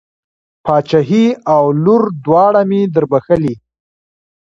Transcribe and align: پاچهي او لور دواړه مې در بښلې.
پاچهي 0.65 1.25
او 1.53 1.63
لور 1.83 2.01
دواړه 2.25 2.61
مې 2.69 2.81
در 2.93 3.03
بښلې. 3.11 3.55